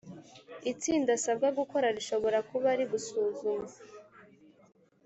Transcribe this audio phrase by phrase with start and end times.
[0.71, 3.73] itsinda asabwa gukora rishobora kuba rigusuzuma